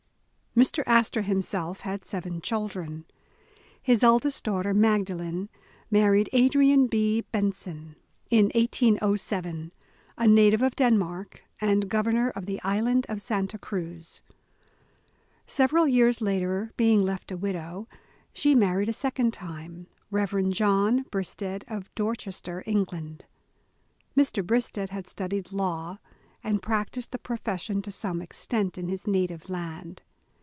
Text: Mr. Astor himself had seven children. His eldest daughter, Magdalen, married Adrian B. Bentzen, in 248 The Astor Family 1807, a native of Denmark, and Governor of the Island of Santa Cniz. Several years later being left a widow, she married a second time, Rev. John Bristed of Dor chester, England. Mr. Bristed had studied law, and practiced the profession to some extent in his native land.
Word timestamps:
Mr. 0.53 0.83
Astor 0.85 1.21
himself 1.21 1.79
had 1.79 2.03
seven 2.03 2.41
children. 2.41 3.05
His 3.81 4.03
eldest 4.03 4.43
daughter, 4.43 4.73
Magdalen, 4.73 5.47
married 5.89 6.27
Adrian 6.33 6.87
B. 6.87 7.21
Bentzen, 7.31 7.95
in 8.29 8.49
248 8.49 8.49
The 8.89 8.95
Astor 8.97 8.99
Family 8.99 9.71
1807, 10.17 10.17
a 10.17 10.27
native 10.27 10.61
of 10.61 10.75
Denmark, 10.75 11.43
and 11.61 11.89
Governor 11.89 12.31
of 12.31 12.47
the 12.47 12.61
Island 12.63 13.05
of 13.07 13.21
Santa 13.21 13.57
Cniz. 13.57 14.19
Several 15.47 15.87
years 15.87 16.19
later 16.19 16.73
being 16.75 16.99
left 16.99 17.31
a 17.31 17.37
widow, 17.37 17.87
she 18.33 18.53
married 18.53 18.89
a 18.89 18.93
second 18.93 19.31
time, 19.31 19.87
Rev. 20.11 20.49
John 20.49 21.03
Bristed 21.09 21.63
of 21.69 21.95
Dor 21.95 22.13
chester, 22.13 22.61
England. 22.65 23.23
Mr. 24.17 24.45
Bristed 24.45 24.89
had 24.89 25.07
studied 25.07 25.53
law, 25.53 25.99
and 26.43 26.61
practiced 26.61 27.11
the 27.11 27.17
profession 27.19 27.81
to 27.83 27.89
some 27.89 28.21
extent 28.21 28.77
in 28.77 28.89
his 28.89 29.07
native 29.07 29.49
land. 29.49 30.01